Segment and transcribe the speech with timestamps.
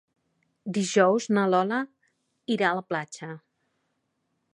[0.77, 1.81] Dijous na Lola
[2.55, 3.29] irà a la platja.